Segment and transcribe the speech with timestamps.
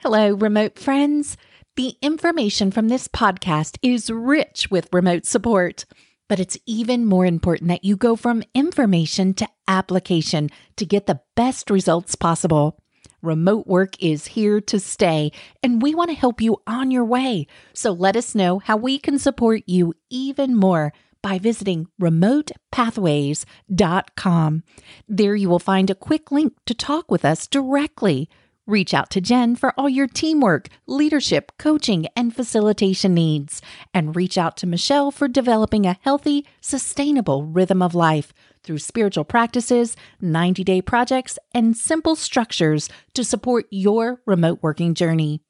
[0.00, 1.38] Hello, remote friends.
[1.76, 5.86] The information from this podcast is rich with remote support,
[6.28, 11.22] but it's even more important that you go from information to application to get the
[11.34, 12.78] best results possible.
[13.22, 15.32] Remote work is here to stay,
[15.62, 17.46] and we want to help you on your way.
[17.72, 20.92] So let us know how we can support you even more
[21.22, 24.62] by visiting remotepathways.com.
[25.08, 28.28] There you will find a quick link to talk with us directly.
[28.66, 33.62] Reach out to Jen for all your teamwork, leadership, coaching, and facilitation needs.
[33.94, 38.32] And reach out to Michelle for developing a healthy, sustainable rhythm of life
[38.64, 45.42] through spiritual practices, 90 day projects, and simple structures to support your remote working journey.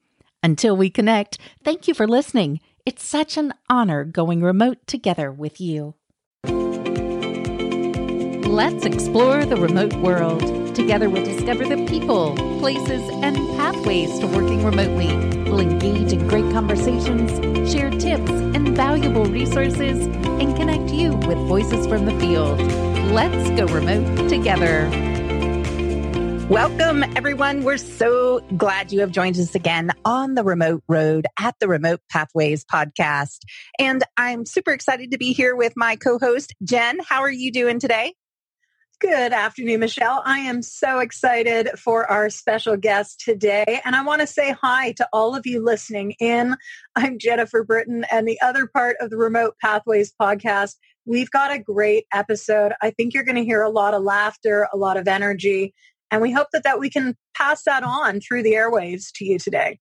[0.42, 2.60] Until we connect, thank you for listening.
[2.84, 5.94] It's such an honor going remote together with you.
[8.46, 10.55] Let's explore the remote world.
[10.76, 15.06] Together, we'll discover the people, places, and pathways to working remotely.
[15.50, 17.32] We'll engage in great conversations,
[17.72, 22.60] share tips and valuable resources, and connect you with voices from the field.
[23.10, 24.90] Let's go remote together.
[26.50, 27.64] Welcome, everyone.
[27.64, 32.00] We're so glad you have joined us again on the remote road at the Remote
[32.10, 33.38] Pathways podcast.
[33.78, 36.98] And I'm super excited to be here with my co host, Jen.
[37.08, 38.12] How are you doing today?
[38.98, 40.22] Good afternoon, Michelle.
[40.24, 43.82] I am so excited for our special guest today.
[43.84, 46.56] And I want to say hi to all of you listening in.
[46.96, 50.76] I'm Jennifer Britton and the other part of the Remote Pathways podcast.
[51.04, 52.72] We've got a great episode.
[52.80, 55.74] I think you're going to hear a lot of laughter, a lot of energy,
[56.10, 59.38] and we hope that, that we can pass that on through the airwaves to you
[59.38, 59.78] today.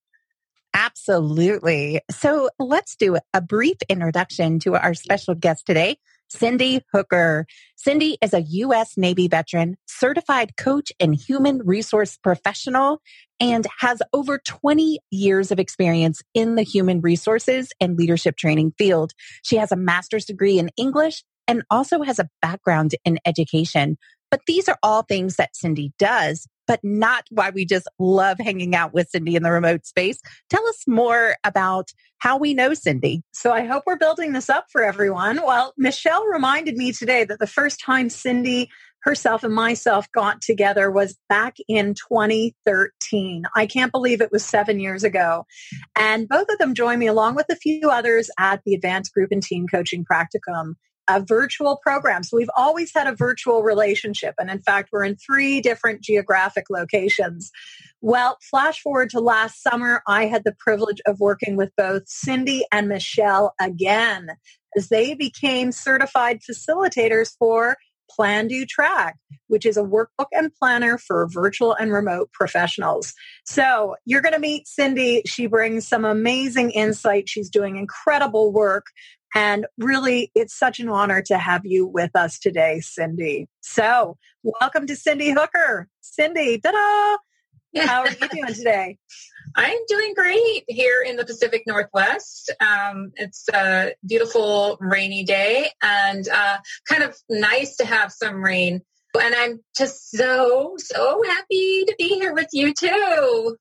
[0.73, 2.01] Absolutely.
[2.11, 5.99] So let's do a brief introduction to our special guest today.
[6.29, 7.45] Cindy Hooker.
[7.75, 8.97] Cindy is a U.S.
[8.97, 13.01] Navy veteran, certified coach and human resource professional,
[13.39, 19.13] and has over 20 years of experience in the human resources and leadership training field.
[19.43, 23.97] She has a master's degree in English and also has a background in education.
[24.31, 28.75] But these are all things that Cindy does but not why we just love hanging
[28.75, 30.19] out with Cindy in the remote space.
[30.49, 33.23] Tell us more about how we know Cindy.
[33.33, 35.41] So I hope we're building this up for everyone.
[35.45, 38.69] Well, Michelle reminded me today that the first time Cindy
[39.05, 43.43] herself and myself got together was back in 2013.
[43.55, 45.45] I can't believe it was seven years ago.
[45.95, 49.31] And both of them joined me along with a few others at the Advanced Group
[49.31, 50.73] and Team Coaching Practicum
[51.07, 52.23] a virtual program.
[52.23, 54.35] So we've always had a virtual relationship.
[54.39, 57.51] And in fact, we're in three different geographic locations.
[58.01, 62.65] Well, flash forward to last summer, I had the privilege of working with both Cindy
[62.71, 64.29] and Michelle again
[64.75, 67.77] as they became certified facilitators for
[68.09, 69.17] Plan Do Track,
[69.47, 73.13] which is a workbook and planner for virtual and remote professionals.
[73.45, 75.21] So you're going to meet Cindy.
[75.25, 77.27] She brings some amazing insight.
[77.27, 78.87] She's doing incredible work
[79.33, 83.47] and really, it's such an honor to have you with us today, Cindy.
[83.61, 85.87] So, welcome to Cindy Hooker.
[86.01, 87.17] Cindy, ta-da!
[87.73, 87.87] Yeah.
[87.87, 88.97] How are you doing today?
[89.55, 92.51] I'm doing great here in the Pacific Northwest.
[92.61, 96.57] Um, it's a beautiful rainy day and uh,
[96.87, 98.81] kind of nice to have some rain.
[99.19, 103.57] And I'm just so, so happy to be here with you too.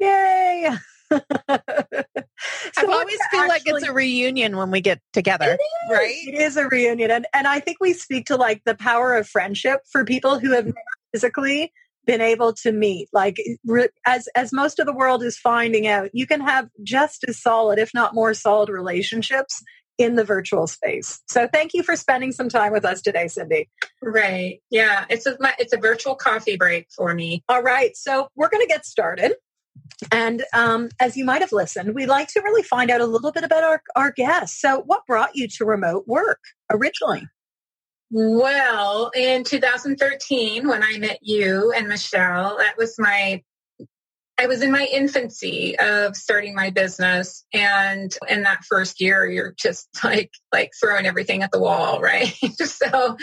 [0.00, 0.70] Yay!
[1.48, 5.58] I always feel actually, like it's a reunion when we get together,
[5.90, 6.14] right?
[6.26, 7.10] It is a reunion.
[7.10, 10.52] And, and I think we speak to like the power of friendship for people who
[10.52, 10.76] have never
[11.12, 11.72] physically
[12.04, 13.08] been able to meet.
[13.12, 13.36] Like
[14.06, 17.78] as, as most of the world is finding out, you can have just as solid,
[17.78, 19.62] if not more solid relationships
[19.98, 21.20] in the virtual space.
[21.28, 23.68] So thank you for spending some time with us today, Cindy.
[24.02, 24.60] Right.
[24.70, 25.04] Yeah.
[25.10, 27.44] It's a, it's a virtual coffee break for me.
[27.48, 27.96] All right.
[27.96, 29.34] So we're going to get started.
[30.10, 33.32] And um, as you might have listened, we like to really find out a little
[33.32, 34.60] bit about our, our guests.
[34.60, 36.40] So, what brought you to remote work
[36.70, 37.28] originally?
[38.10, 43.42] Well, in 2013, when I met you and Michelle, that was my
[44.42, 49.54] I was in my infancy of starting my business and in that first year you're
[49.56, 52.34] just like like throwing everything at the wall, right?
[52.56, 53.16] so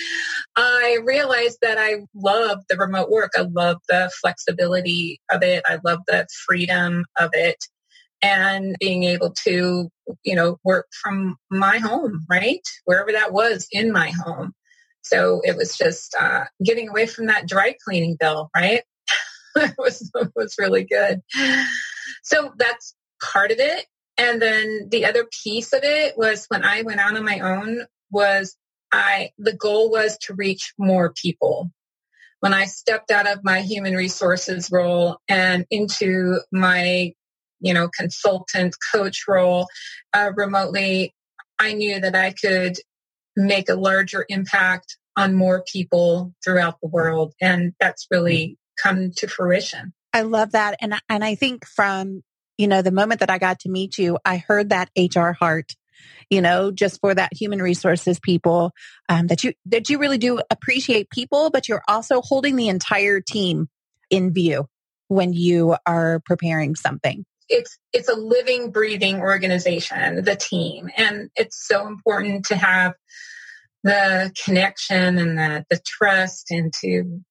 [0.56, 3.32] I realized that I love the remote work.
[3.38, 5.62] I love the flexibility of it.
[5.68, 7.58] I love the freedom of it
[8.22, 9.90] and being able to,
[10.24, 12.62] you know, work from my home, right?
[12.86, 14.54] Wherever that was in my home.
[15.02, 18.84] So it was just uh, getting away from that dry cleaning bill, right?
[19.56, 21.22] it was was really good.
[22.24, 23.86] So that's part of it.
[24.18, 27.86] And then the other piece of it was when I went out on my own
[28.12, 28.56] was
[28.92, 31.72] I the goal was to reach more people.
[32.42, 37.14] When I stepped out of my human resources role and into my
[37.60, 39.68] you know, consultant coach role
[40.14, 41.14] uh, remotely,
[41.60, 42.78] I knew that I could
[43.36, 47.34] make a larger impact on more people throughout the world.
[47.42, 49.94] And that's really come to fruition.
[50.14, 50.78] I love that.
[50.82, 52.24] And, and I think from,
[52.58, 55.76] you know, the moment that I got to meet you, I heard that HR heart
[56.30, 58.72] you know, just for that human resources people,
[59.08, 63.20] um, that you, that you really do appreciate people, but you're also holding the entire
[63.20, 63.68] team
[64.10, 64.68] in view
[65.08, 67.26] when you are preparing something.
[67.48, 70.90] It's, it's a living, breathing organization, the team.
[70.96, 72.94] And it's so important to have
[73.84, 77.22] the connection and the, the trust and to,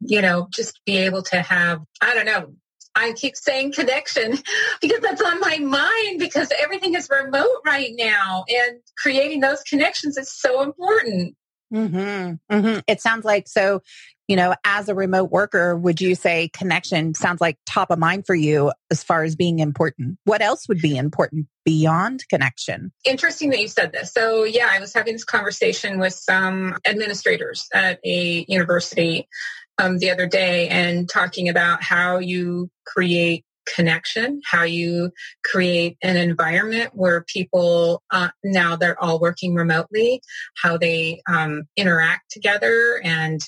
[0.00, 2.54] you know, just be able to have, I don't know,
[2.96, 4.38] I keep saying connection
[4.80, 10.16] because that's on my mind because everything is remote right now and creating those connections
[10.16, 11.36] is so important.
[11.72, 12.80] Mm-hmm, mm-hmm.
[12.86, 13.82] It sounds like so,
[14.28, 18.26] you know, as a remote worker, would you say connection sounds like top of mind
[18.26, 20.18] for you as far as being important?
[20.24, 22.92] What else would be important beyond connection?
[23.04, 24.12] Interesting that you said this.
[24.12, 29.28] So, yeah, I was having this conversation with some administrators at a university
[29.78, 35.10] um, the other day and talking about how you create connection, how you
[35.44, 40.20] create an environment where people uh, now they're all working remotely,
[40.62, 43.40] how they um, interact together, and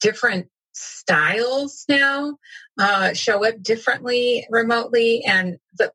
[0.00, 2.36] different styles now
[2.78, 5.90] uh, show up differently remotely, and the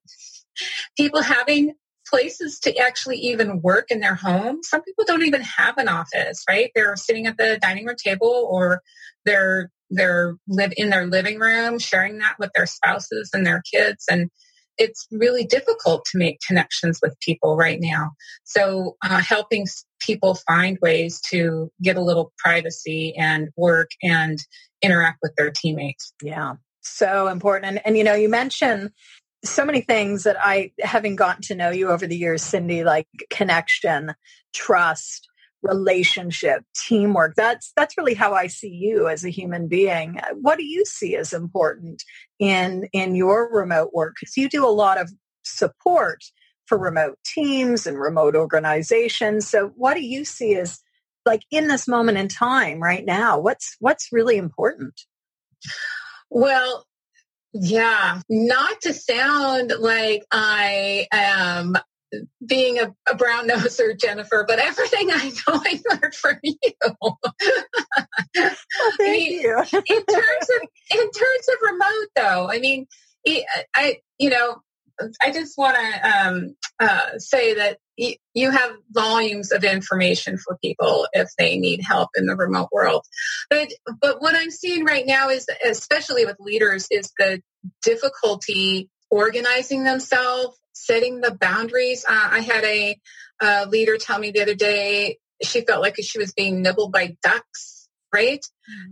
[0.97, 1.73] people having
[2.09, 4.59] places to actually even work in their home.
[4.63, 6.71] Some people don't even have an office, right?
[6.75, 8.81] They're sitting at the dining room table or
[9.25, 14.06] they're they're live in their living room, sharing that with their spouses and their kids.
[14.09, 14.29] And
[14.77, 18.12] it's really difficult to make connections with people right now.
[18.44, 19.65] So uh, helping
[20.00, 24.39] people find ways to get a little privacy and work and
[24.81, 26.13] interact with their teammates.
[26.21, 26.53] Yeah.
[26.81, 27.65] So important.
[27.65, 28.91] And, and you know, you mentioned
[29.44, 33.07] so many things that I, having gotten to know you over the years, Cindy, like
[33.30, 34.13] connection,
[34.53, 35.30] trust,
[35.62, 37.36] relationship, teamwork.
[37.36, 40.19] That's that's really how I see you as a human being.
[40.33, 42.03] What do you see as important
[42.39, 44.15] in in your remote work?
[44.19, 45.12] Because you do a lot of
[45.44, 46.24] support
[46.65, 49.47] for remote teams and remote organizations.
[49.47, 50.80] So what do you see as
[51.25, 53.39] like in this moment in time right now?
[53.39, 55.01] What's what's really important?
[56.30, 56.86] Well,
[57.54, 61.75] yeah, not to sound like I am
[62.46, 66.56] being a, a brown noser, Jennifer, but everything I know I learned from you.
[67.01, 67.19] well,
[68.36, 68.57] thank
[69.00, 69.57] I mean, you.
[69.57, 72.88] in terms of in terms of remote, though, I mean,
[73.75, 74.62] I you know,
[75.24, 77.80] I just want to um, uh, say that
[78.34, 83.04] you have volumes of information for people if they need help in the remote world.
[83.50, 83.69] But
[84.01, 87.42] but what I'm seeing right now is, especially with leaders, is the
[87.81, 92.06] difficulty organizing themselves setting the boundaries.
[92.07, 92.98] Uh, I had a,
[93.42, 97.16] a leader tell me the other day she felt like she was being nibbled by
[97.24, 98.44] ducks, right?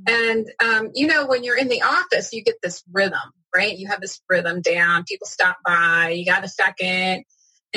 [0.07, 0.13] Mm-hmm.
[0.13, 3.77] And um, you know, when you're in the office, you get this rhythm, right?
[3.77, 5.05] You have this rhythm down.
[5.07, 6.09] People stop by.
[6.09, 7.23] You got a second.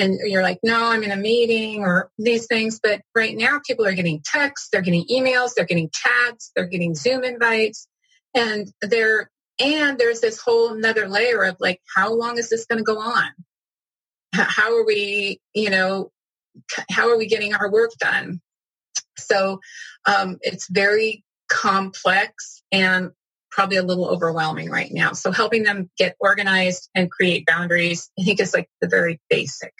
[0.00, 2.80] And you're like, no, I'm in a meeting or these things.
[2.82, 6.94] But right now, people are getting texts, they're getting emails, they're getting chats, they're getting
[6.94, 7.86] Zoom invites,
[8.34, 9.30] and they're
[9.60, 12.98] and there's this whole another layer of like, how long is this going to go
[12.98, 13.30] on?
[14.32, 16.10] how are we, you know,
[16.90, 18.40] how are we getting our work done?
[19.18, 19.60] So
[20.06, 23.10] um, it's very complex and
[23.50, 25.12] probably a little overwhelming right now.
[25.12, 29.74] So helping them get organized and create boundaries, I think is like the very basic.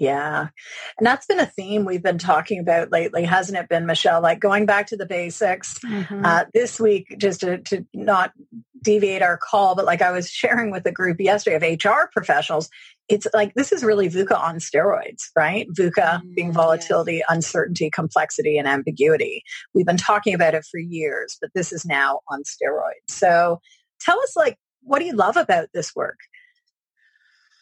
[0.00, 0.48] Yeah.
[0.96, 4.22] And that's been a theme we've been talking about lately, hasn't it been, Michelle?
[4.22, 5.78] Like going back to the basics.
[5.80, 6.24] Mm-hmm.
[6.24, 8.32] Uh, this week, just to, to not
[8.80, 12.70] deviate our call, but like I was sharing with a group yesterday of HR professionals,
[13.10, 15.66] it's like this is really VUCA on steroids, right?
[15.78, 17.26] VUCA mm, being volatility, yes.
[17.28, 19.42] uncertainty, complexity, and ambiguity.
[19.74, 23.10] We've been talking about it for years, but this is now on steroids.
[23.10, 23.60] So
[24.00, 26.16] tell us like what do you love about this work?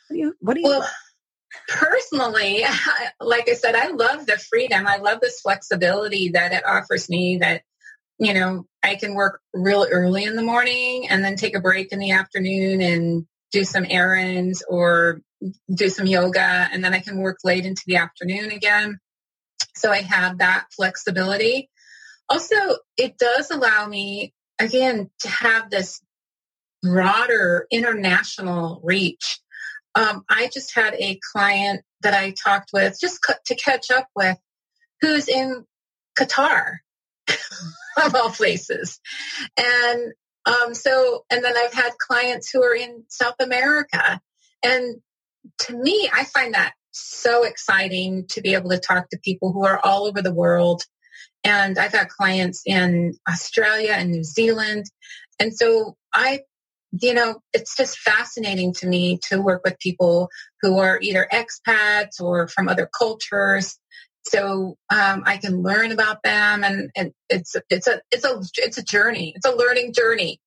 [0.08, 0.88] What do you what do you well,
[1.68, 2.64] personally,
[3.20, 4.86] like I said, I love the freedom.
[4.86, 7.62] I love this flexibility that it offers me that,
[8.18, 11.92] you know, I can work real early in the morning and then take a break
[11.92, 15.20] in the afternoon and do some errands or
[15.72, 18.98] do some yoga and then I can work late into the afternoon again.
[19.74, 21.70] So I have that flexibility.
[22.28, 22.56] Also,
[22.96, 26.00] it does allow me again to have this
[26.82, 29.40] broader international reach
[29.94, 34.38] um, I just had a client that I talked with just to catch up with
[35.00, 35.64] who's in
[36.18, 36.78] Qatar,
[38.04, 39.00] of all places.
[39.58, 40.12] And
[40.46, 44.20] Um, so, and then I've had clients who are in South America.
[44.64, 44.96] And
[45.66, 49.66] to me, I find that so exciting to be able to talk to people who
[49.66, 50.84] are all over the world.
[51.44, 54.86] And I've had clients in Australia and New Zealand.
[55.38, 56.40] And so I,
[56.92, 60.30] you know, it's just fascinating to me to work with people
[60.62, 63.78] who are either expats or from other cultures.
[64.26, 68.78] So um, I can learn about them, and, and it's it's a it's a it's
[68.78, 69.32] a journey.
[69.34, 70.40] It's a learning journey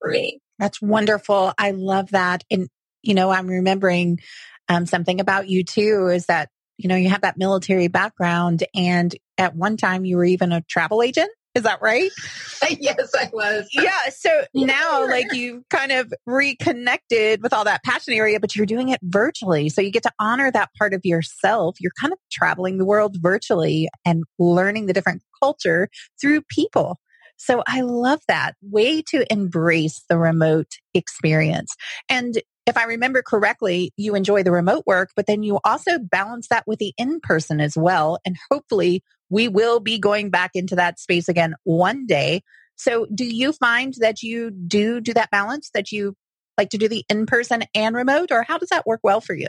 [0.00, 0.40] for me.
[0.58, 1.52] That's wonderful.
[1.58, 2.44] I love that.
[2.50, 2.68] And
[3.02, 4.20] you know, I'm remembering
[4.68, 6.48] um, something about you too is that,
[6.78, 10.62] you know, you have that military background and at one time you were even a
[10.62, 11.30] travel agent.
[11.54, 12.10] Is that right?
[12.80, 13.68] yes, I was.
[13.72, 14.08] Yeah.
[14.10, 18.88] So now, like, you've kind of reconnected with all that passion area, but you're doing
[18.88, 19.68] it virtually.
[19.68, 21.76] So you get to honor that part of yourself.
[21.80, 25.88] You're kind of traveling the world virtually and learning the different culture
[26.20, 26.98] through people.
[27.36, 31.74] So I love that way to embrace the remote experience.
[32.08, 36.48] And if I remember correctly, you enjoy the remote work, but then you also balance
[36.48, 38.18] that with the in person as well.
[38.24, 42.42] And hopefully we will be going back into that space again one day.
[42.76, 46.16] So do you find that you do do that balance that you
[46.56, 49.34] like to do the in person and remote or how does that work well for
[49.34, 49.48] you?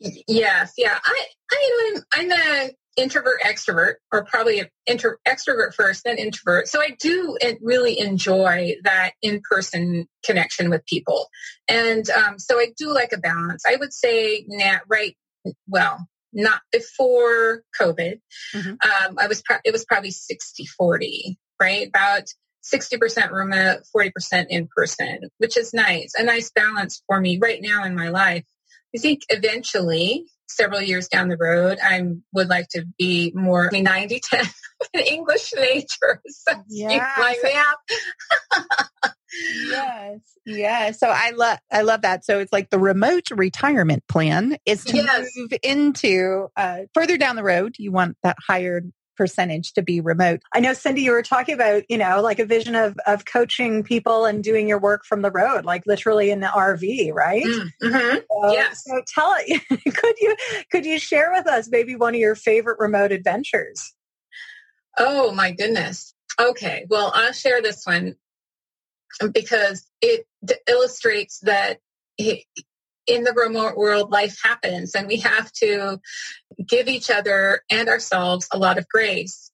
[0.00, 0.72] Yes.
[0.76, 0.98] Yeah.
[1.04, 6.68] I, I, I'm, I'm a introvert extrovert or probably an inter- extrovert first then introvert.
[6.68, 11.28] So i do really enjoy that in-person connection with people.
[11.68, 13.62] And um, so i do like a balance.
[13.66, 15.16] I would say now right
[15.66, 18.20] well not before covid
[18.54, 18.68] mm-hmm.
[18.68, 21.88] um, i was pro- it was probably 60 40 right?
[21.88, 22.22] About
[22.62, 27.84] 60% remote 40% in person which is nice a nice balance for me right now
[27.84, 28.44] in my life
[28.94, 32.02] i think eventually several years down the road, I
[32.32, 34.46] would like to be more 90 10
[35.06, 36.22] English major.
[36.30, 37.14] So yeah.
[37.18, 37.36] Like
[39.70, 40.20] yes.
[40.46, 40.90] Yeah.
[40.92, 42.24] So I love I love that.
[42.24, 45.28] So it's like the remote retirement plan is to yes.
[45.36, 47.76] move into uh, further down the road.
[47.78, 48.82] You want that higher
[49.18, 50.40] percentage to be remote.
[50.54, 53.82] I know, Cindy, you were talking about, you know, like a vision of, of coaching
[53.82, 57.44] people and doing your work from the road, like literally in the RV, right?
[57.44, 58.16] Mm, mm-hmm.
[58.16, 58.84] So, yes.
[58.86, 59.62] So tell it,
[59.94, 60.36] could you,
[60.70, 63.94] could you share with us maybe one of your favorite remote adventures?
[64.96, 66.14] Oh my goodness.
[66.40, 66.86] Okay.
[66.88, 68.14] Well, I'll share this one
[69.32, 70.26] because it
[70.68, 71.78] illustrates that
[73.08, 75.98] in the remote world, life happens and we have to
[76.64, 79.50] give each other and ourselves a lot of grace.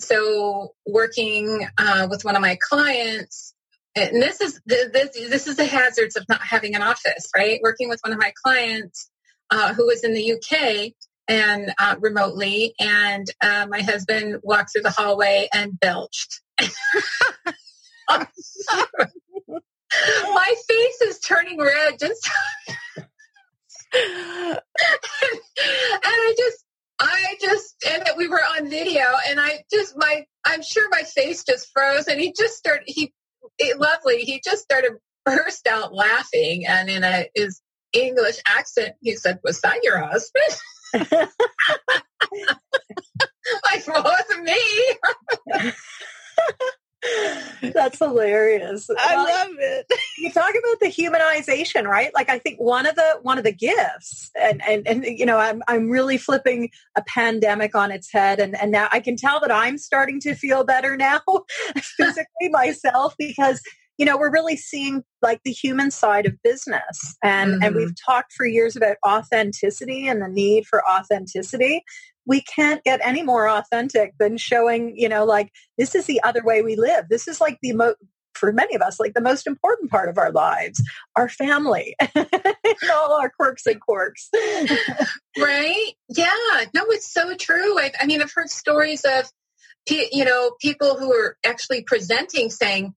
[0.00, 3.54] So working uh, with one of my clients,
[3.94, 7.60] and this is this this is the hazards of not having an office, right?
[7.62, 9.10] Working with one of my clients
[9.50, 10.92] uh, who was in the UK
[11.28, 16.40] and uh, remotely, and uh, my husband walked through the hallway and belched.
[20.32, 22.30] my face is turning red just
[23.92, 24.60] and
[26.04, 26.64] I just
[27.00, 31.44] I just and we were on video and I just my I'm sure my face
[31.44, 33.12] just froze and he just started he,
[33.58, 34.92] he lovely he just started
[35.24, 37.62] burst out laughing and in a his
[37.92, 40.52] English accent he said was that your husband?
[43.64, 45.72] Like well, it wasn't me
[47.62, 48.90] That's hilarious.
[48.90, 49.92] I well, love it.
[50.18, 52.10] You talk about the humanization, right?
[52.14, 55.38] Like I think one of the one of the gifts and and and you know,
[55.38, 59.40] I'm I'm really flipping a pandemic on its head and and now I can tell
[59.40, 61.22] that I'm starting to feel better now
[61.96, 63.62] physically myself because
[64.00, 67.62] you know we're really seeing like the human side of business and mm-hmm.
[67.62, 71.84] and we've talked for years about authenticity and the need for authenticity
[72.26, 76.44] we can't get any more authentic than showing, you know, like this is the other
[76.44, 77.06] way we live.
[77.08, 77.96] This is like the most,
[78.34, 80.80] for many of us, like the most important part of our lives,
[81.16, 84.30] our family, all our quirks and quirks.
[85.38, 85.92] right?
[86.08, 86.28] Yeah.
[86.72, 87.78] No, it's so true.
[87.78, 89.28] I, I mean, I've heard stories of,
[89.88, 92.94] you know, people who are actually presenting saying,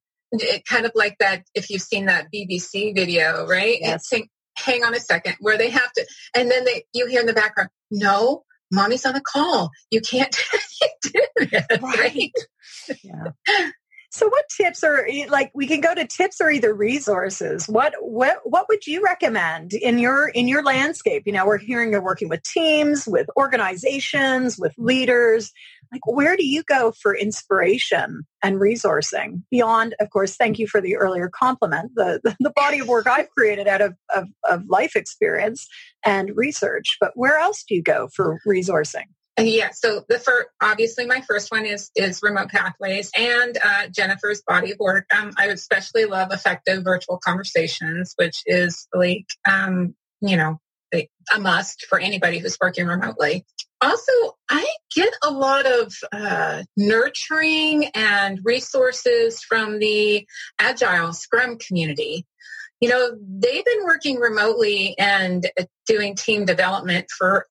[0.67, 3.77] kind of like that, if you've seen that BBC video, right?
[3.79, 4.07] Yes.
[4.09, 7.27] Saying, hang on a second, where they have to, and then they, you hear in
[7.27, 9.71] the background, no, mommy's on a call.
[9.91, 10.35] You can't
[11.03, 11.81] do it.
[11.81, 12.31] Right.
[13.03, 13.31] Yeah.
[14.13, 17.67] So what tips are like we can go to tips or either resources.
[17.67, 21.23] What what what would you recommend in your in your landscape?
[21.25, 25.51] You know, we're hearing you're working with teams, with organizations, with leaders.
[25.93, 29.43] Like where do you go for inspiration and resourcing?
[29.51, 33.29] Beyond, of course, thank you for the earlier compliment, the the, body of work I've
[33.29, 35.67] created out of, of, of life experience
[36.03, 36.97] and research.
[36.99, 39.05] But where else do you go for resourcing?
[39.39, 39.69] yeah.
[39.71, 44.71] So the first, obviously, my first one is is remote pathways and uh, Jennifer's body
[44.71, 45.05] of work.
[45.15, 50.59] Um, I especially love effective virtual conversations, which is like um, you know
[51.35, 53.45] a, must for anybody who's working remotely.
[53.81, 54.11] Also,
[54.49, 54.65] I
[54.95, 60.25] get a lot of uh, nurturing and resources from the
[60.59, 62.25] Agile Scrum community.
[62.79, 65.49] You know, they've been working remotely and
[65.85, 67.47] doing team development for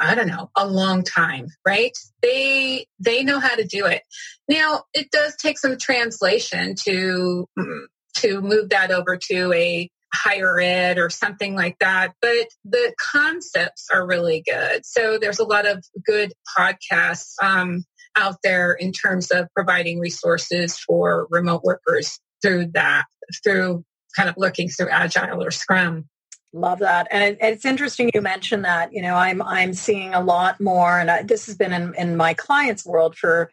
[0.00, 1.96] I don't know, a long time, right?
[2.22, 4.02] They they know how to do it.
[4.48, 7.80] Now, it does take some translation to mm,
[8.18, 13.88] to move that over to a higher ed or something like that, but the concepts
[13.92, 14.84] are really good.
[14.84, 17.84] So there's a lot of good podcasts um,
[18.16, 23.04] out there in terms of providing resources for remote workers through that,
[23.42, 26.08] through kind of looking through Agile or Scrum.
[26.54, 28.92] Love that, and it, it's interesting you mentioned that.
[28.92, 32.14] You know, I'm I'm seeing a lot more, and I, this has been in, in
[32.14, 33.50] my clients' world for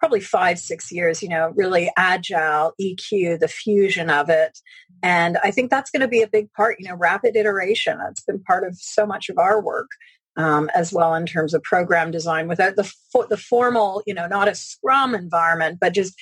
[0.00, 1.22] probably five six years.
[1.22, 4.58] You know, really agile EQ, the fusion of it,
[5.02, 6.76] and I think that's going to be a big part.
[6.78, 7.98] You know, rapid iteration.
[7.98, 9.88] That's been part of so much of our work.
[10.36, 12.88] Um, as well in terms of program design without the
[13.28, 16.14] the formal, you know, not a Scrum environment, but just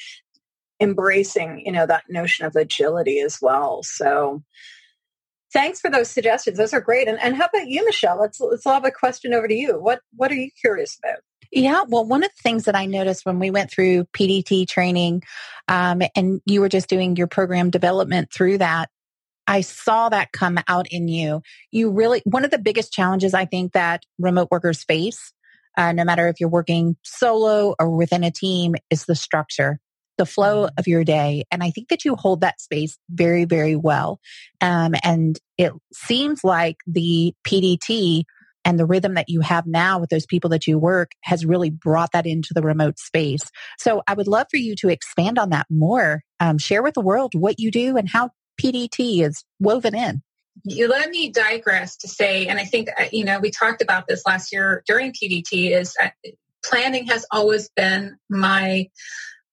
[0.80, 3.82] embracing, you know, that notion of agility as well.
[3.82, 4.42] So,
[5.52, 6.58] thanks for those suggestions.
[6.58, 7.08] Those are great.
[7.08, 8.18] And, and how about you, Michelle?
[8.18, 9.78] Let's let's have a question over to you.
[9.78, 11.20] What what are you curious about?
[11.52, 15.22] Yeah, well, one of the things that I noticed when we went through PDT training,
[15.68, 18.90] um, and you were just doing your program development through that,
[19.46, 21.42] I saw that come out in you.
[21.70, 25.32] You really, one of the biggest challenges I think that remote workers face,
[25.76, 29.78] uh, no matter if you're working solo or within a team, is the structure
[30.16, 30.74] the flow mm-hmm.
[30.78, 31.44] of your day.
[31.50, 34.20] And I think that you hold that space very, very well.
[34.60, 38.24] Um, and it seems like the PDT
[38.66, 41.70] and the rhythm that you have now with those people that you work has really
[41.70, 43.48] brought that into the remote space.
[43.78, 46.22] So I would love for you to expand on that more.
[46.40, 48.30] Um, share with the world what you do and how
[48.60, 50.20] PDT is woven in.
[50.64, 54.08] You let me digress to say, and I think, uh, you know, we talked about
[54.08, 56.08] this last year during PDT is uh,
[56.64, 58.88] planning has always been my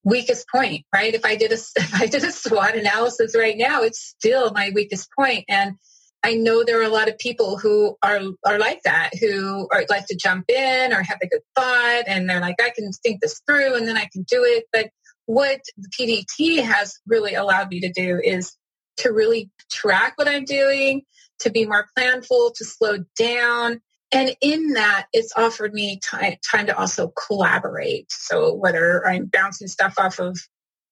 [0.03, 1.13] weakest point, right?
[1.13, 4.71] If I did a if I did a SWOT analysis right now, it's still my
[4.73, 5.45] weakest point.
[5.47, 5.75] And
[6.23, 9.83] I know there are a lot of people who are are like that, who are
[9.89, 13.21] like to jump in or have a good thought, and they're like, I can think
[13.21, 14.65] this through, and then I can do it.
[14.71, 14.89] But
[15.25, 18.55] what the PDT has really allowed me to do is
[18.97, 21.01] to really track what I'm doing,
[21.39, 23.81] to be more planful, to slow down,
[24.13, 28.11] and in that, it's offered me time, time to also collaborate.
[28.11, 30.37] So whether I'm bouncing stuff off of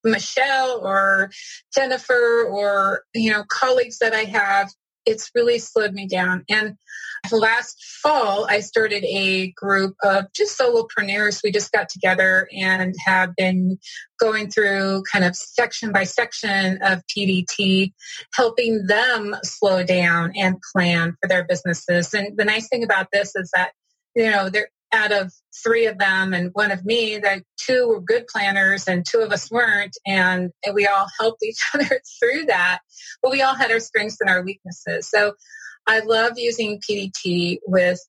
[0.04, 1.30] Michelle or
[1.74, 4.72] Jennifer or, you know, colleagues that I have,
[5.06, 6.46] it's really slowed me down.
[6.50, 6.78] And
[7.32, 11.42] last fall, I started a group of just solopreneurs.
[11.44, 13.78] We just got together and have been
[14.20, 17.94] going through kind of section by section of PDT,
[18.34, 22.14] helping them slow down and plan for their businesses.
[22.14, 23.72] And the nice thing about this is that,
[24.16, 28.02] you know, they're out of three of them and one of me that two were
[28.02, 32.46] good planners and two of us weren't and, and we all helped each other through
[32.46, 32.80] that.
[33.22, 35.10] But we all had our strengths and our weaknesses.
[35.10, 35.34] So
[35.88, 38.00] i love using pdt with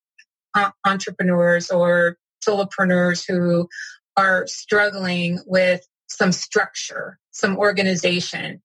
[0.54, 3.68] uh, entrepreneurs or solopreneurs who
[4.16, 8.60] are struggling with some structure some organization.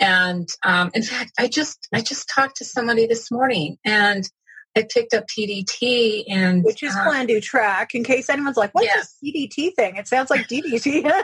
[0.00, 4.28] And um, in fact i just i just talked to somebody this morning and
[4.76, 7.94] I picked up PDT and which is uh, plan do track.
[7.94, 9.16] In case anyone's like, "What's yes.
[9.20, 11.02] this PDT thing?" It sounds like DDT.
[11.06, 11.22] I,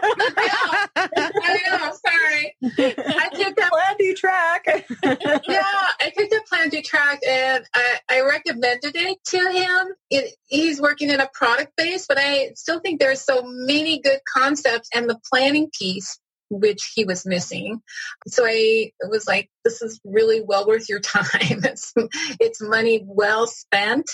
[0.97, 1.93] know, I know.
[2.05, 4.65] Sorry, I picked up plan do track.
[5.49, 9.95] yeah, I picked up plan do track, and I, I recommended it to him.
[10.11, 14.21] It, he's working in a product base, but I still think there's so many good
[14.35, 17.81] concepts, and the planning piece which he was missing.
[18.27, 21.25] So I was like, this is really well worth your time.
[21.67, 21.93] It's,
[22.41, 24.09] it's money well spent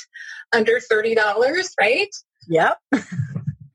[0.52, 1.16] under $30,
[1.78, 2.08] right?
[2.48, 2.78] Yep.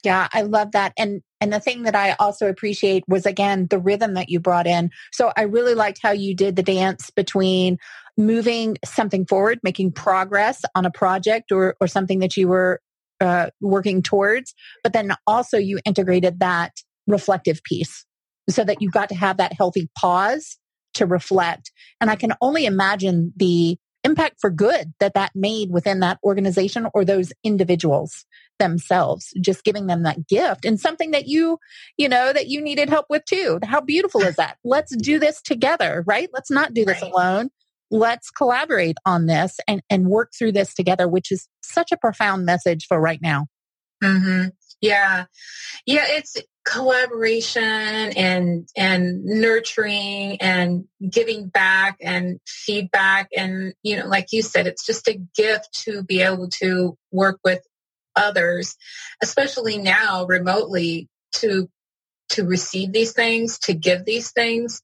[0.03, 0.93] yeah, I love that.
[0.97, 4.65] And and the thing that I also appreciate was again the rhythm that you brought
[4.65, 4.89] in.
[5.11, 7.77] So I really liked how you did the dance between
[8.17, 12.81] moving something forward, making progress on a project or or something that you were
[13.19, 16.73] uh, working towards, but then also you integrated that
[17.07, 18.05] reflective piece
[18.49, 20.57] so that you've got to have that healthy pause
[20.95, 21.71] to reflect.
[22.01, 26.87] And I can only imagine the impact for good that that made within that organization
[26.93, 28.25] or those individuals
[28.59, 31.59] themselves just giving them that gift and something that you
[31.97, 35.41] you know that you needed help with too how beautiful is that let's do this
[35.41, 37.11] together right let's not do this right.
[37.11, 37.49] alone
[37.91, 42.45] let's collaborate on this and and work through this together which is such a profound
[42.45, 43.45] message for right now
[44.03, 44.49] Mm-hmm.
[44.81, 45.25] Yeah.
[45.85, 46.05] Yeah.
[46.07, 53.29] It's collaboration and, and nurturing and giving back and feedback.
[53.35, 57.39] And, you know, like you said, it's just a gift to be able to work
[57.43, 57.61] with
[58.15, 58.75] others,
[59.23, 61.69] especially now remotely to,
[62.29, 64.81] to receive these things, to give these things.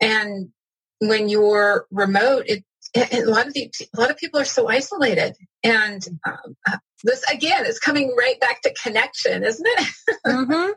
[0.00, 0.50] And
[0.98, 5.34] when you're remote, it, a lot of the, a lot of people are so isolated
[5.62, 6.56] and um,
[7.02, 9.88] this again is coming right back to connection, isn't it?
[10.26, 10.72] mm-hmm.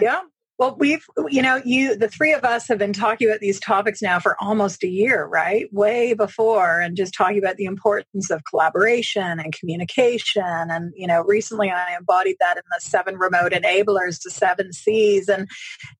[0.00, 0.20] Yeah.
[0.58, 4.02] Well, we've, you know, you, the three of us have been talking about these topics
[4.02, 5.72] now for almost a year, right?
[5.72, 10.42] Way before, and just talking about the importance of collaboration and communication.
[10.44, 15.30] And, you know, recently I embodied that in the seven remote enablers to seven C's.
[15.30, 15.48] And,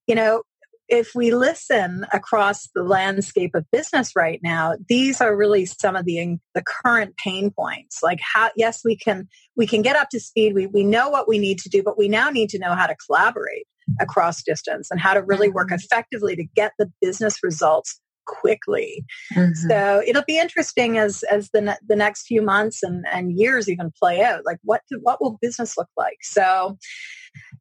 [0.05, 0.43] you know,
[0.91, 6.05] if we listen across the landscape of business right now, these are really some of
[6.05, 8.03] the the current pain points.
[8.03, 10.53] Like how yes, we can we can get up to speed.
[10.53, 12.87] We we know what we need to do, but we now need to know how
[12.87, 13.65] to collaborate
[13.99, 15.75] across distance and how to really work mm-hmm.
[15.75, 19.05] effectively to get the business results quickly.
[19.33, 19.69] Mm-hmm.
[19.69, 23.93] So it'll be interesting as as the the next few months and and years even
[23.97, 24.41] play out.
[24.45, 26.17] Like what do, what will business look like?
[26.21, 26.77] So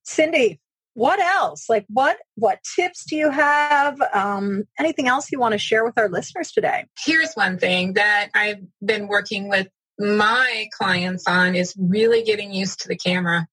[0.03, 0.61] Cindy,
[0.94, 1.66] what else?
[1.68, 4.00] Like what what tips do you have?
[4.12, 6.87] Um, anything else you want to share with our listeners today?
[7.05, 12.81] Here's one thing that i've been working with my clients on is really getting used
[12.81, 13.46] to the camera.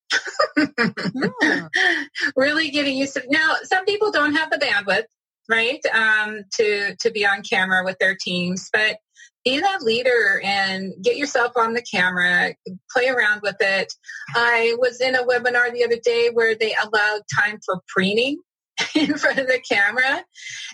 [0.57, 1.69] Mm.
[2.35, 5.05] really getting used to now some people don't have the bandwidth
[5.49, 8.97] right um, to to be on camera with their teams but
[9.43, 12.53] be that leader and get yourself on the camera,
[12.91, 13.93] play around with it.
[14.35, 18.39] I was in a webinar the other day where they allowed time for preening
[18.95, 20.23] in front of the camera.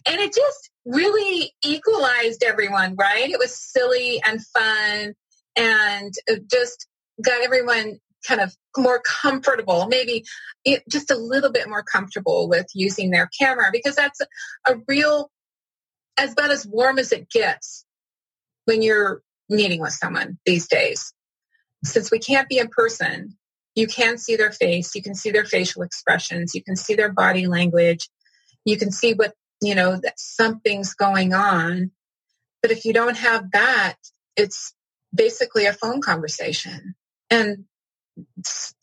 [0.08, 3.30] And it just really equalized everyone, right?
[3.30, 5.14] It was silly and fun
[5.56, 6.14] and
[6.50, 6.88] just
[7.24, 10.24] got everyone kind of more comfortable, maybe
[10.90, 14.22] just a little bit more comfortable with using their camera because that's
[14.66, 15.30] a real,
[16.18, 17.86] as about as warm as it gets
[18.66, 21.14] when you're meeting with someone these days.
[21.84, 23.38] Since we can't be in person,
[23.76, 27.12] you can see their face, you can see their facial expressions, you can see their
[27.12, 28.10] body language,
[28.66, 31.92] you can see what, you know, that something's going on.
[32.62, 33.96] But if you don't have that,
[34.38, 34.74] it's
[35.14, 36.96] basically a phone conversation.
[37.30, 37.66] And,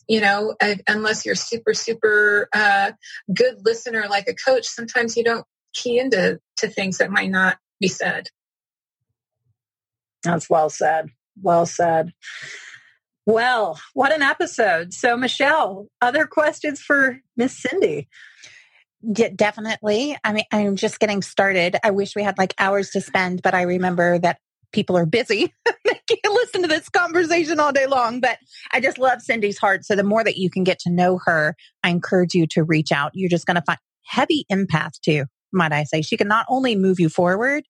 [0.08, 0.54] you know,
[0.86, 2.92] unless you're super, super uh,
[3.32, 7.58] good listener like a coach, sometimes you don't key into to things that might not
[7.80, 8.28] be said.
[10.22, 11.10] That's well said.
[11.40, 12.12] Well said.
[13.26, 14.92] Well, what an episode.
[14.92, 18.08] So, Michelle, other questions for Miss Cindy?
[19.02, 20.16] Yeah, definitely.
[20.24, 21.76] I mean, I'm just getting started.
[21.84, 24.38] I wish we had like hours to spend, but I remember that
[24.72, 25.54] people are busy.
[25.84, 28.20] they can't listen to this conversation all day long.
[28.20, 28.38] But
[28.72, 29.84] I just love Cindy's heart.
[29.84, 32.92] So the more that you can get to know her, I encourage you to reach
[32.92, 33.12] out.
[33.14, 36.02] You're just going to find heavy empath too, might I say.
[36.02, 37.64] She can not only move you forward,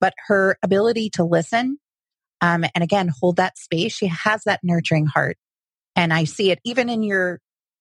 [0.00, 1.78] but her ability to listen
[2.40, 3.92] um, and again, hold that space.
[3.94, 5.36] She has that nurturing heart.
[5.94, 7.40] And I see it even in your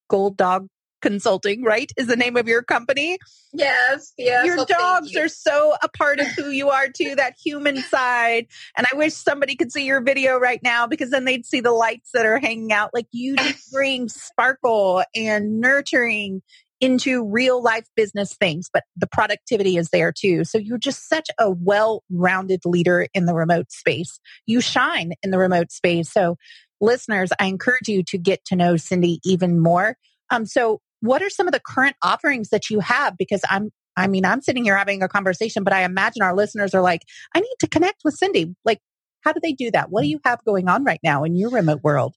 [0.10, 0.68] gold dog
[1.02, 1.92] consulting, right?
[1.98, 3.20] Is the name of your company?
[3.54, 4.46] Yes, yes.
[4.46, 5.22] Your well, dogs you.
[5.22, 8.48] are so a part of who you are too, that human side.
[8.76, 11.72] And I wish somebody could see your video right now because then they'd see the
[11.72, 12.92] lights that are hanging out.
[12.94, 16.42] Like you just bring sparkle and nurturing
[16.82, 20.44] into real life business things, but the productivity is there too.
[20.44, 24.20] So you're just such a well rounded leader in the remote space.
[24.46, 26.12] You shine in the remote space.
[26.12, 26.38] So
[26.82, 29.98] listeners, I encourage you to get to know Cindy even more.
[30.30, 33.18] Um, so what are some of the current offerings that you have?
[33.18, 36.74] Because I'm, I mean, I'm sitting here having a conversation, but I imagine our listeners
[36.74, 38.54] are like, I need to connect with Cindy.
[38.66, 38.80] Like,
[39.22, 39.90] how do they do that?
[39.90, 42.16] What do you have going on right now in your remote world?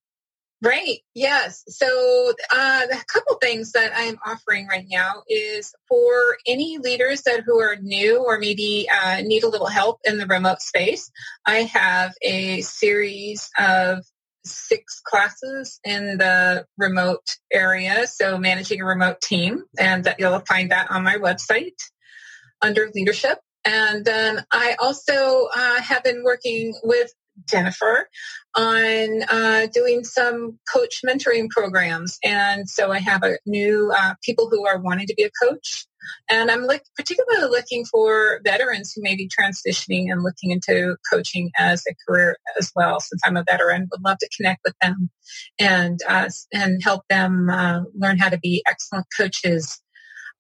[0.61, 0.99] Right.
[1.15, 1.63] Yes.
[1.69, 7.45] So uh, a couple things that I'm offering right now is for any leaders that
[7.47, 11.13] who are new or maybe uh, need a little help in the remote space.
[11.47, 14.05] I have a series of
[14.45, 18.09] six classes in the remote area.
[18.09, 21.77] So managing a remote team, and that you'll find that on my website
[22.63, 23.39] under leadership.
[23.65, 27.13] And then I also uh, have been working with
[27.49, 28.09] Jennifer
[28.57, 32.19] on uh, doing some coach mentoring programs.
[32.25, 35.87] And so I have a new uh, people who are wanting to be a coach.
[36.31, 41.51] And I'm look, particularly looking for veterans who may be transitioning and looking into coaching
[41.59, 43.01] as a career as well.
[43.01, 45.11] Since I'm a veteran, would love to connect with them
[45.59, 49.81] and uh, and help them uh, learn how to be excellent coaches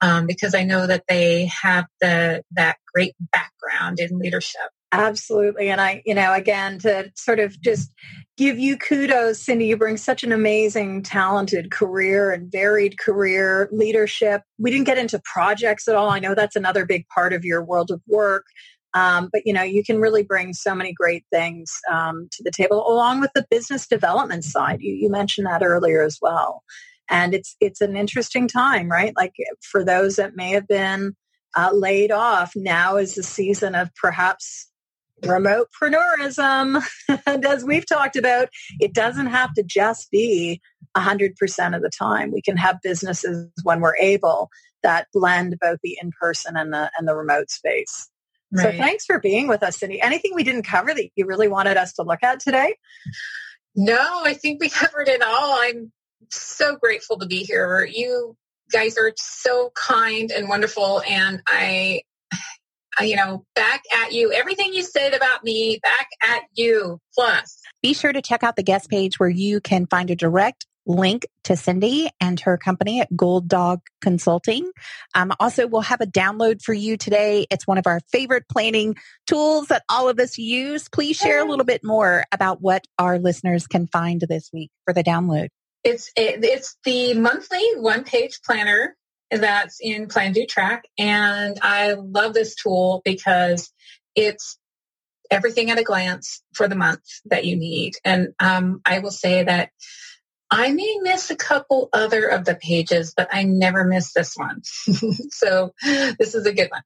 [0.00, 4.70] um, because I know that they have the that great background in leadership.
[4.90, 5.68] Absolutely.
[5.68, 7.92] And I, you know, again, to sort of just
[8.38, 14.42] give you kudos, Cindy, you bring such an amazing, talented career and varied career leadership.
[14.58, 16.08] We didn't get into projects at all.
[16.08, 18.44] I know that's another big part of your world of work.
[18.94, 22.50] Um, but you know, you can really bring so many great things um, to the
[22.50, 24.80] table, along with the business development side.
[24.80, 26.62] You, you mentioned that earlier as well,
[27.10, 29.12] and it's it's an interesting time, right?
[29.14, 31.14] Like for those that may have been
[31.54, 34.67] uh, laid off, now is the season of perhaps
[35.22, 36.82] remotepreneurism.
[37.26, 38.48] and as we've talked about,
[38.80, 40.60] it doesn't have to just be
[40.96, 42.32] 100% of the time.
[42.32, 44.50] We can have businesses when we're able
[44.82, 48.08] that blend both the in-person and the and the remote space.
[48.50, 48.62] Right.
[48.62, 50.00] So thanks for being with us, Cindy.
[50.00, 52.76] Anything we didn't cover that you really wanted us to look at today?
[53.74, 55.58] No, I think we covered it all.
[55.60, 55.92] I'm
[56.30, 57.84] so grateful to be here.
[57.84, 58.36] You
[58.70, 62.02] guys are so kind and wonderful and I
[63.00, 64.32] you know, back at you.
[64.32, 67.00] Everything you said about me, back at you.
[67.14, 70.66] Plus, be sure to check out the guest page where you can find a direct
[70.88, 74.70] link to Cindy and her company at Gold Dog Consulting.
[75.14, 77.46] Um, also, we'll have a download for you today.
[77.50, 80.88] It's one of our favorite planning tools that all of us use.
[80.88, 84.94] Please share a little bit more about what our listeners can find this week for
[84.94, 85.48] the download.
[85.84, 88.96] It's it's the monthly one page planner
[89.30, 93.70] that's in Plan Do Track, and I love this tool because
[94.14, 94.58] it's
[95.30, 97.94] everything at a glance for the month that you need.
[98.04, 99.70] And um, I will say that
[100.50, 104.62] I may miss a couple other of the pages, but I never miss this one.
[105.30, 106.82] so this is a good one.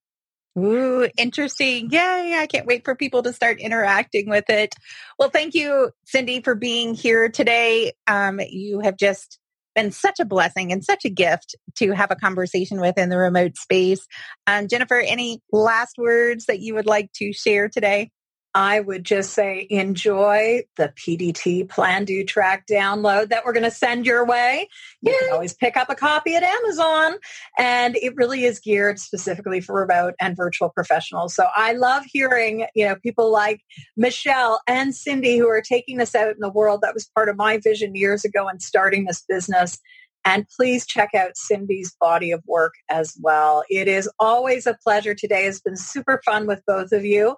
[0.58, 1.90] Ooh, interesting.
[1.90, 2.36] Yay.
[2.38, 4.74] I can't wait for people to start interacting with it.
[5.18, 7.92] Well, thank you, Cindy, for being here today.
[8.06, 9.38] Um, you have just
[9.74, 13.18] been such a blessing and such a gift to have a conversation with in the
[13.18, 14.06] remote space.
[14.46, 18.10] Um, Jennifer, any last words that you would like to share today?
[18.54, 23.70] I would just say enjoy the PDT Plan Do Track download that we're going to
[23.70, 24.68] send your way.
[25.00, 27.14] You can always pick up a copy at Amazon,
[27.58, 31.34] and it really is geared specifically for remote and virtual professionals.
[31.34, 33.62] So I love hearing, you know, people like
[33.96, 36.80] Michelle and Cindy who are taking this out in the world.
[36.82, 39.78] That was part of my vision years ago in starting this business.
[40.24, 43.64] And please check out Cindy's body of work as well.
[43.68, 45.14] It is always a pleasure.
[45.14, 47.36] Today has been super fun with both of you.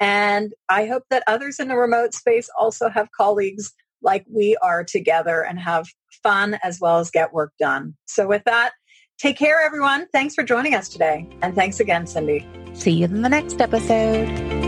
[0.00, 4.82] And I hope that others in the remote space also have colleagues like we are
[4.82, 5.86] together and have
[6.22, 7.94] fun as well as get work done.
[8.06, 8.72] So, with that,
[9.18, 10.06] take care, everyone.
[10.12, 11.28] Thanks for joining us today.
[11.42, 12.46] And thanks again, Cindy.
[12.72, 14.59] See you in the next episode.